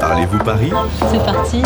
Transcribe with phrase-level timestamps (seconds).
[0.00, 0.72] Parlez-vous Paris?
[1.10, 1.62] C'est parti.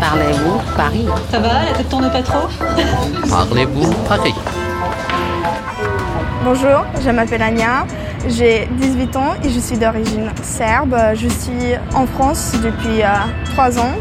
[0.00, 1.06] Parlez-vous Paris?
[1.30, 2.48] Ça va, la tête tourne pas trop?
[3.30, 4.34] Parlez-vous Paris?
[6.44, 7.86] Bonjour, je m'appelle Anya,
[8.26, 10.94] j'ai 18 ans et je suis d'origine serbe.
[11.14, 13.06] Je suis en France depuis euh,
[13.54, 13.94] 3 ans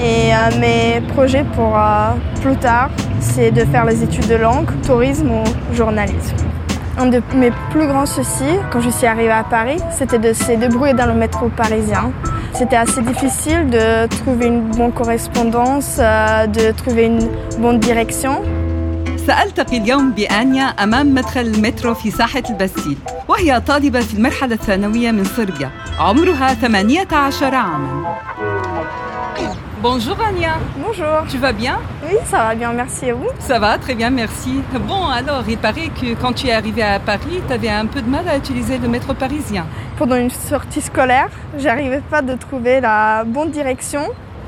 [0.00, 2.10] et euh, mes projets pour euh,
[2.40, 2.90] plus tard,
[3.20, 6.34] c'est de faire les études de langue, tourisme ou journalisme.
[6.98, 10.52] Un de mes plus grands soucis quand je suis arrivée à Paris, c'était de se
[10.52, 12.12] débrouiller dans le métro parisien.
[12.54, 18.42] C'était assez difficile de trouver une bonne correspondance, euh, de trouver une bonne direction.
[19.26, 22.96] سألتقي اليوم بآنيا أمام مدخل المترو في ساحة البستيل
[23.28, 28.16] وهي طالبة في المرحلة الثانوية من صربيا عمرها 18 عاما
[29.81, 31.17] Bonjour Anya, Bonjour.
[31.29, 33.27] tu vas bien Oui, ça va bien, merci à vous.
[33.39, 34.61] Ça va, très bien, merci.
[34.87, 38.01] Bon, alors, il paraît que quand tu es arrivée à Paris, tu avais un peu
[38.01, 39.65] de mal à utiliser le métro parisien.
[39.97, 44.01] Pendant une sortie scolaire, j'arrivais pas de trouver la bonne direction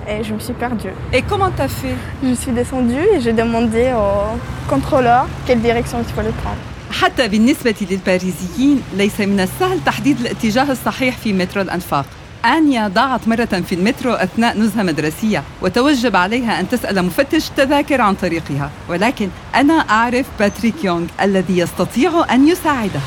[0.07, 0.93] et je me suis perdue.
[1.13, 6.13] Et comment t'as fait Je suis descendue et j'ai demandé au contrôleur quelle direction il
[6.13, 6.57] fallait prendre.
[7.01, 12.05] حتى بالنسبة للباريزيين ليس من السهل تحديد الاتجاه الصحيح في مترو الأنفاق
[12.44, 18.14] آنيا ضاعت مرة في المترو أثناء نزهة مدرسية وتوجب عليها أن تسأل مفتش تذاكر عن
[18.14, 23.00] طريقها ولكن أنا أعرف باتريك يونغ الذي يستطيع أن يساعدها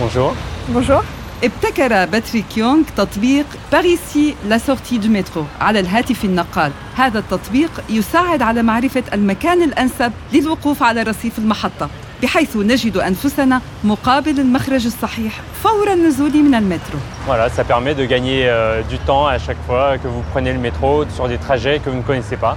[0.00, 0.32] Bonjour.
[0.74, 1.02] Bonjour.
[1.44, 8.42] ابتكر باتريك يونغ تطبيق باريسي لا سورتي دو مترو على الهاتف النقال هذا التطبيق يساعد
[8.42, 11.90] على معرفة المكان الأنسب للوقوف على رصيف المحطة
[12.23, 18.41] بحيث نجد أنفسنا مقابل المخرج الصحيح فور النزول من المترو Voilà, ça permet de gagner
[18.47, 21.89] euh, du temps à chaque fois que vous prenez le métro sur des trajets que
[21.89, 22.55] vous ne connaissez pas.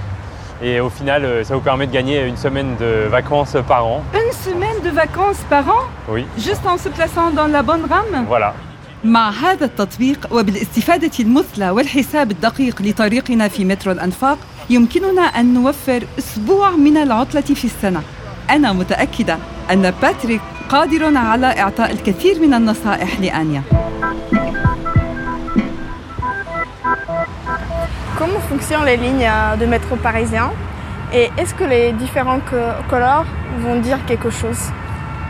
[0.61, 3.99] Et au final, euh, ça vous permet de gagner une semaine de vacances par an.
[4.13, 8.25] Une semaine de vacances par an Oui, juste en se plaçant dans la bonne rame
[8.27, 8.53] voilà.
[9.03, 14.37] مع هذا التطبيق وبالاستفادة المثلى والحساب الدقيق لطريقنا في مترو الأنفاق
[14.69, 18.01] يمكننا أن نوفر أسبوع من العطلة في السنة
[18.49, 19.37] أنا متأكدة
[19.71, 23.61] أن باتريك قادر على إعطاء الكثير من النصائح لآنيا
[28.17, 30.51] Comment fonctionnent les lignes euh, de métro parisien
[31.13, 32.55] et est-ce que les différents co-
[32.89, 33.25] couleurs
[33.59, 34.59] vont dire quelque chose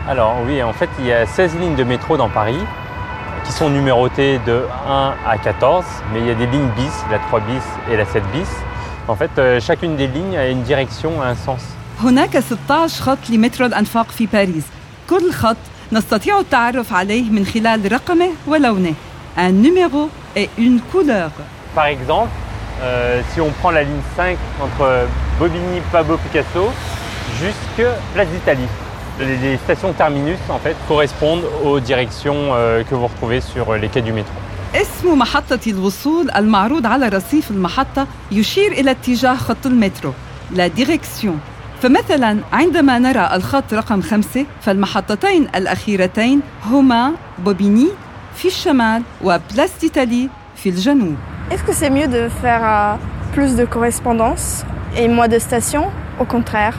[0.08, 2.58] Alors oui, en fait, il y a 16 lignes de métro dans Paris
[3.44, 7.18] qui sont numérotées de 1 à 14, mais il y a des lignes bis, la
[7.18, 8.48] 3 bis et la 7 bis.
[9.08, 11.62] En fait, euh, chacune des lignes a une direction, un sens.
[12.02, 14.64] هناك 16 خط لمترو الأنفاق في باريس
[15.10, 15.56] كل خط
[15.92, 18.94] نستطيع التعرف عليه من خلال رقمه ولونه
[19.38, 21.30] Un numéro et une couleur
[21.74, 22.30] Par exemple,
[22.82, 25.06] euh, si on prend la ligne 5 entre
[25.38, 26.64] Bobigny, Pablo Picasso
[27.40, 28.70] jusque Place d'Italie.
[29.20, 33.88] Les, les stations terminus en fait correspondent aux directions euh, que vous retrouvez sur les
[33.88, 34.32] quais du métro.
[34.74, 40.12] اسم محطة الوصول المعروض على رصيف المحطة يشير إلى اتجاه خط المترو
[40.50, 41.40] لا ديريكسيون
[41.82, 47.88] فمثلا عندما نرى الخط رقم خمسة فالمحطتين الأخيرتين هما بوبيني
[48.34, 51.16] في الشمال وبلاس ديتالي في الجنوب
[51.50, 52.96] Est-ce que c'est mieux de faire euh,
[53.32, 54.64] plus de correspondance
[54.96, 55.86] et moins de stations
[56.18, 56.74] Au contraire.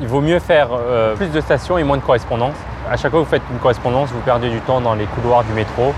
[0.00, 2.56] Il vaut mieux faire euh, plus de stations et moins de correspondance.
[2.90, 5.44] À chaque fois que vous faites une correspondance, vous perdez du temps dans les couloirs
[5.44, 5.94] du métro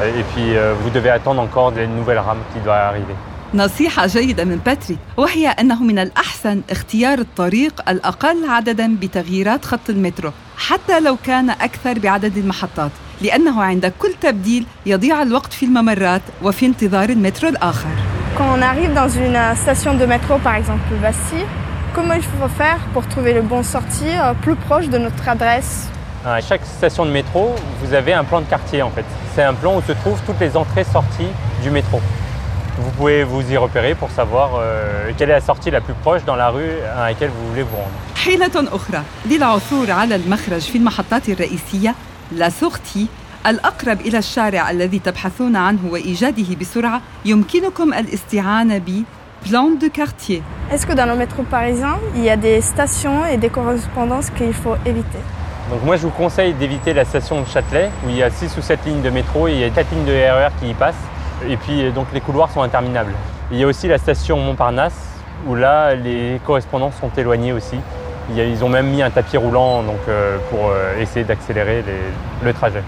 [0.00, 3.14] euh, et puis euh, vous devez attendre encore des nouvelles rames qui doivent arriver.
[3.54, 10.30] نصيحة جيدة من باتريك وهي أنه من الأحسن اختيار الطريق الأقل عددا بتغييرات خط المترو
[10.56, 16.66] حتى لو كان أكثر بعدد المحطات لأنه عند كل تبديل يضيع الوقت في الممرات وفي
[16.66, 17.88] انتظار المترو الآخر
[18.38, 21.44] Quand on arrive dans une euh, station de métro, par exemple Bastille,
[21.94, 25.72] comment il faut faire pour trouver le bon sortie euh, plus proche de notre adresse
[26.24, 29.04] À chaque station de métro, vous avez un plan de quartier en fait.
[29.34, 31.32] C'est un plan où se trouvent toutes les entrées-sorties
[31.62, 32.00] du métro.
[32.78, 36.24] Vous pouvez vous y repérer pour savoir euh, quelle est la sortie la plus proche
[36.24, 37.98] dans la rue à laquelle vous voulez vous rendre.
[38.16, 41.94] حيلة أخرى للعثور على المخرج في المحطات الرئيسية
[42.32, 43.06] لا سورتي
[43.46, 49.02] الأقرب إلى الشارع الذي تبحثون عنه وإيجاده بسرعة يمكنكم الاستعانة ب
[49.46, 50.40] بلان دو كارتيه
[50.72, 54.54] Est-ce que dans le métro parisien, il y a des stations et des correspondances qu'il
[54.54, 55.22] faut éviter
[55.70, 58.56] Donc moi je vous conseille d'éviter la station de Châtelet où il y a 6
[58.58, 60.74] ou 7 lignes de métro et il y a 4 lignes de RER qui y
[60.74, 61.04] passent.
[61.52, 63.14] Et puis euh, donc les couloirs sont interminables.
[63.52, 65.00] Il y a aussi la station Montparnasse
[65.48, 67.78] où là les correspondances sont éloignées aussi.
[68.30, 71.24] Il y a- ils ont même mis un tapis roulant donc, euh, pour euh, essayer
[71.30, 72.12] d'accélérer les-
[72.46, 72.84] le trajet.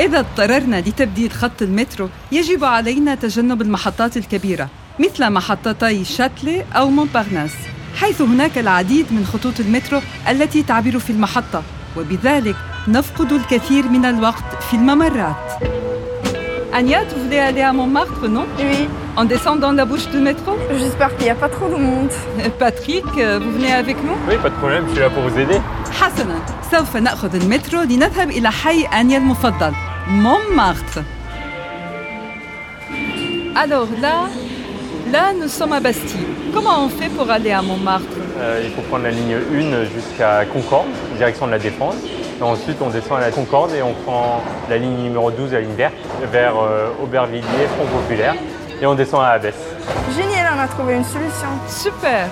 [0.00, 4.68] إذا اضطررنا لتبديل خط المترو يجب علينا تجنب المحطات الكبيرة
[5.00, 7.50] مثل محطتي شاتلي أو مونبارناس
[8.00, 11.62] حيث هناك العديد من خطوط المترو التي تعبر في المحطة
[11.96, 12.56] وبذلك
[12.88, 15.52] نفقد الكثير من الوقت في الممرات
[16.72, 21.10] Agnès, vous voulez aller à Montmartre, non Oui, En descendant la bouche du métro j'espère
[21.16, 22.10] qu'il n'y a pas trop de monde.
[22.58, 25.38] Patrick, euh, vous venez avec nous Oui, pas de problème, je suis là pour vous
[25.38, 25.60] aider.
[26.00, 26.34] حسنا
[26.70, 29.72] سوف نأخذ المترو لنذهب إلى حي أنيا المفضل
[30.08, 31.02] مونمارتر
[33.56, 34.16] Alors là,
[35.12, 36.26] là nous sommes à Bastille.
[36.52, 40.44] Comment on fait pour aller à Montmartre Euh, il faut prendre la ligne 1 jusqu'à
[40.52, 41.94] Concorde, direction de la Défense.
[42.40, 45.60] Et ensuite, on descend à la Concorde et on prend la ligne numéro 12, la
[45.60, 45.94] ligne verte,
[46.32, 48.34] vers euh, Aubervilliers, Front Populaire.
[48.82, 49.54] Et on descend à Abbesse.
[50.16, 51.48] Génial, on a trouvé une solution.
[51.68, 52.28] سوبر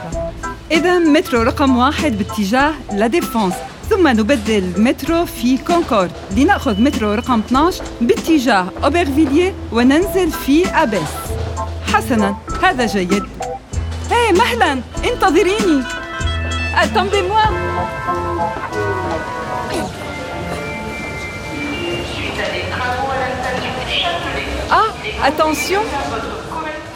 [0.71, 3.55] إذا مترو رقم واحد باتجاه لا ديفونس
[3.91, 11.12] ثم نبدل المترو في كونكورد لنأخذ مترو رقم 12 باتجاه أوبرفيلييه وننزل في أبيس
[11.94, 13.25] حسنا هذا جيد
[14.11, 14.81] هاي مهلا
[15.12, 15.83] انتظريني
[16.83, 17.47] attendez-moi
[24.72, 24.92] Ah,
[25.28, 25.84] attention.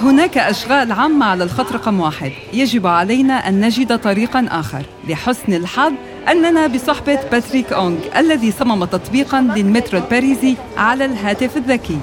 [0.01, 2.31] هناك أشغال عامة على الخط رقم واحد.
[2.53, 5.93] يجب علينا أن نجد طريقا آخر لحسن الحظ
[6.27, 11.99] أننا بصحبة باتريك أونغ الذي صمم تطبيقا للمترو الباريسي على الهاتف الذكي.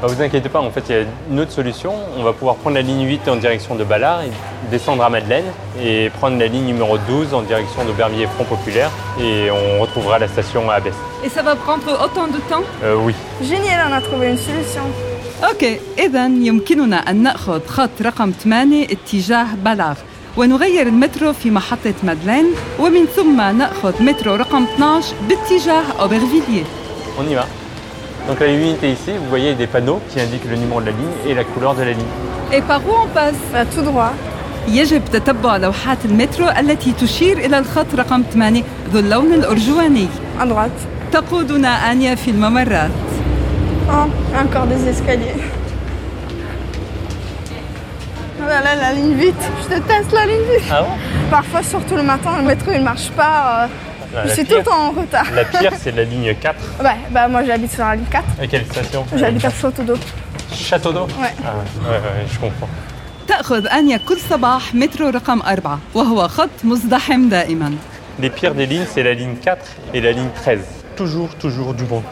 [0.00, 1.92] Bah, vous inquiétez pas, en fait, il y a une autre solution.
[2.18, 4.30] On va pouvoir prendre la ligne 8 en direction de Ballard et
[4.70, 5.44] descendre à Madeleine
[5.80, 8.90] et prendre la ligne numéro 12 en direction d'Aubervilliers Front Populaire
[9.20, 10.94] et on retrouvera la station à Abbesse.
[11.24, 13.14] Et ça va prendre autant de temps Euh, oui.
[13.42, 14.82] Génial, on a trouvé une solution.
[15.50, 19.94] أوكي إذا يمكننا أن نأخذ خط رقم 8 اتجاه بلاغ
[20.36, 22.46] ونغير المترو في محطة مادلين
[22.80, 26.64] ومن ثم نأخذ مترو رقم 12 باتجاه أوبرفيلييه
[27.18, 27.44] On y va.
[28.28, 30.92] Donc la ligne est ici, vous voyez des panneaux qui indiquent le numéro de la
[30.92, 32.14] ligne et la couleur de la ligne.
[32.52, 34.12] Et par où on passe Bah, tout droit.
[34.68, 40.06] يجب تتبع لوحات المترو التي تشير إلى الخط رقم 8 ذو اللون الأرجواني
[40.40, 40.80] À droite.
[41.12, 42.90] تقودنا آنيا في الممرات
[43.88, 44.06] Oh,
[44.42, 45.40] encore des escaliers.
[48.40, 49.42] Oh là là, la ligne vite.
[49.62, 50.70] Je déteste la ligne vite.
[50.70, 50.94] Ah bon
[51.30, 53.36] Parfois, surtout le matin, le métro il marche pas.
[53.64, 53.66] euh,
[54.14, 54.56] Ah, je la suis pire.
[54.56, 55.26] tout le temps en retard.
[55.34, 56.56] La pire, c'est la ligne 4.
[56.84, 58.24] Ouais, bah moi j'habite sur la ligne 4.
[58.42, 59.94] À quelle station J'habite à Château d'eau.
[60.54, 61.32] Château d'eau Ouais.
[61.44, 62.68] Ah, ouais, ouais, ouais, je comprends.
[63.28, 67.72] تأخذ آنيا كل صباح مترو رقم أربعة وهو خط مزدحم دائما
[68.22, 70.58] Les pires des lignes, c'est la ligne 4 et la ligne 13.
[70.96, 72.02] Toujours, toujours du monde.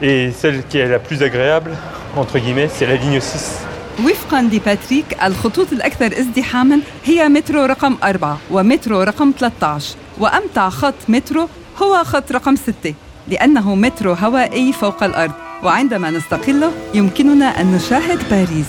[0.00, 1.72] Et celle qui est la plus agréable,
[2.16, 3.58] entre guillemets, c'est la ligne 6.
[4.04, 11.49] وفقا لباتريك الخطوط الأكثر ازدحاما هي مترو رقم أربعة ومترو رقم 13 وأمتع خط مترو
[11.81, 12.93] هو خط رقم 6
[13.27, 15.31] لأنه مترو هوائي فوق الأرض
[15.63, 18.65] وعندما نستقله يمكننا أن نشاهد باريس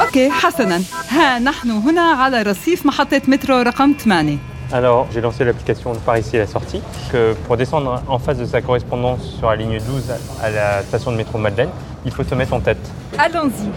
[0.00, 4.38] أوكي حسنا ها نحن هنا على رصيف محطة مترو رقم 8
[4.72, 6.80] Alors, j'ai lancé l'application par ici la sortie,
[7.12, 10.10] que pour descendre en face de sa correspondance sur la ligne 12
[10.42, 11.68] à la station de métro Madeleine,
[12.06, 12.90] il faut se mettre en tête.
[13.26, 13.68] ألونزي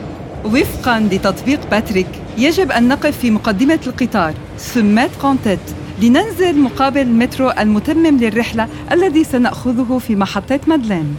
[0.46, 2.08] وفقا لتطبيق باتريك
[2.39, 5.61] يجب أن نقف في مقدمة القطار سمات كونتيت
[6.03, 11.17] لننزل مقابل المترو المتمم للرحلة الذي سنأخذه في محطة مادلين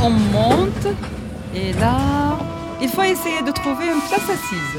[0.00, 0.86] On monte
[1.54, 2.36] et là,
[2.82, 4.74] il faut essayer de trouver une place assise.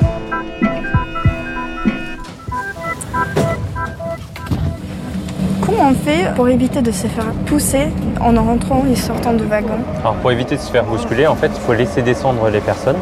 [5.65, 7.87] Comment on fait pour éviter de se faire pousser
[8.19, 11.51] en rentrant et sortant du wagon Alors, pour éviter de se faire bousculer, en fait,
[11.55, 12.97] il faut laisser descendre les personnes,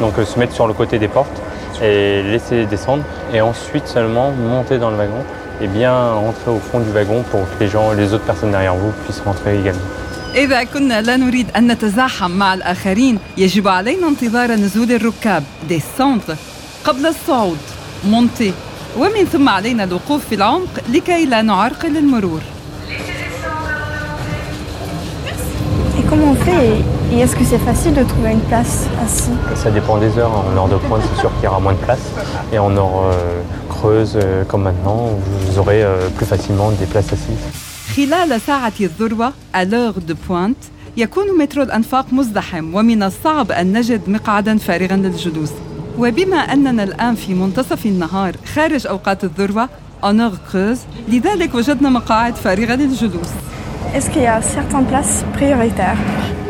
[0.00, 1.42] donc euh, se mettre sur le côté des portes
[1.82, 5.24] et laisser descendre, et ensuite seulement monter dans le wagon
[5.60, 8.74] et bien rentrer au fond du wagon pour que les gens, les autres personnes derrière
[8.74, 9.88] vous puissent rentrer également.
[10.34, 16.34] إذا كنا لا نريد أن نتزاحم مع الآخرين يجب علينا انتظار نزول الركاب descendre
[16.84, 17.58] قبل الصعود
[18.12, 18.52] monter
[18.98, 22.40] ومن ثم علينا الوقوف في العمق لكي لا نعرقل المرور
[25.98, 29.70] Et comment on fait Et est-ce que c'est facile de trouver une place assis Ça
[29.70, 30.32] dépend des heures.
[30.50, 32.04] En heure de pointe, c'est sûr qu'il y aura moins de place.
[32.52, 35.00] Et en heure euh, creuse, euh, comme maintenant,
[35.44, 37.44] vous aurez euh, plus facilement des places assises.
[37.96, 40.56] خلال ساعة الذروة ألوغ دو بوينت
[40.96, 45.50] يكون مترو الأنفاق مزدحم ومن الصعب أن نجد مقعدا فارغا للجلوس
[45.98, 49.68] وبما أننا الآن في منتصف النهار خارج أوقات الذروة
[50.04, 53.28] أنوغ كروز لذلك وجدنا مقاعد فارغة للجلوس
[53.94, 55.96] Est-ce qu'il y a certaines places prioritaires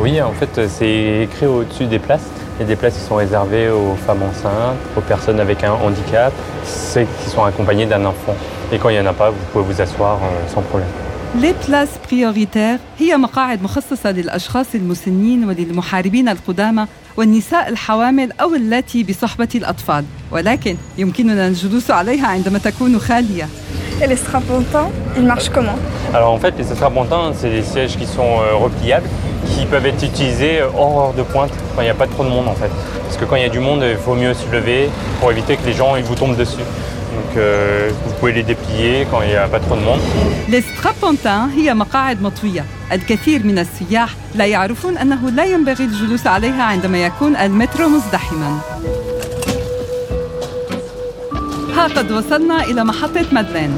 [0.00, 2.28] Oui, en fait, c'est écrit au-dessus des places.
[2.56, 5.72] Il y a des places qui sont réservées aux femmes enceintes, aux personnes avec un
[5.72, 6.32] handicap,
[6.64, 8.34] ceux qui sont accompagnés d'un enfant.
[8.72, 10.88] Et quand il n'y en a pas, vous pouvez vous asseoir euh, sans problème.
[11.34, 16.86] لي بلاس بريوريتير هي مقاعد مخصصة للأشخاص المسنين وللمحاربين القدامى
[17.16, 23.48] والنساء الحوامل أو اللاتي بصحبة الأطفال ولكن يمكننا الجلوس عليها عندما تكون خالية
[24.02, 25.78] Et les strapontins, ils marchent comment
[26.12, 29.08] Alors en fait, les strapontins, c'est des sièges qui sont euh, repliables,
[29.46, 32.24] qui peuvent être utilisés euh, hors heure de pointe, quand il n'y a pas trop
[32.24, 32.70] de monde en fait.
[33.04, 34.88] Parce que quand il y a du monde, il faut mieux se lever
[35.20, 36.66] pour éviter que les gens ils vous tombent dessus.
[37.16, 40.00] Donc euh, vous pouvez les déplier quand il n'y a pas trop de monde.
[40.48, 47.04] السترابونتان هي مقاعد مطوية الكثير من السياح لا يعرفون أنه لا ينبغي الجلوس عليها عندما
[47.04, 48.58] يكون المترو مزدحما
[51.78, 53.70] ها قد وصلنا إلى محطة مادلين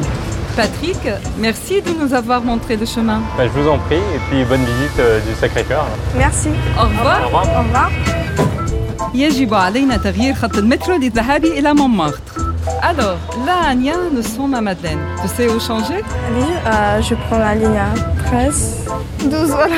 [0.56, 1.02] Patrick,
[1.38, 3.20] merci de nous avoir montré le chemin.
[3.36, 5.84] Ben, je vous en prie, et puis bonne visite euh, du Sacré-Cœur.
[6.16, 6.48] Merci.
[6.80, 7.20] Au revoir.
[7.20, 7.46] Au revoir.
[7.58, 7.90] Au revoir.
[9.14, 12.20] يجب علينا تغيير خط المترو للذهاب إلى مونمارتر.
[12.82, 14.98] Alors, là, Anya, nous sommes à Madeleine.
[15.22, 16.00] Tu sais où changer
[16.36, 17.80] Oui, euh, je prends la ligne
[18.26, 18.88] 13.
[19.30, 19.74] 12, voilà.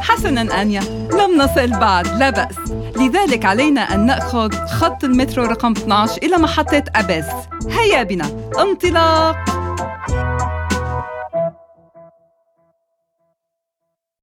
[0.00, 0.80] حسنا أنيا
[1.12, 2.54] لم نصل بعد لا بأس
[2.95, 7.25] لذلك علينا أن نأخذ خط المترو رقم 12 إلى محطة أبيس
[7.69, 8.25] هيا بنا.
[8.59, 9.64] انطلاق.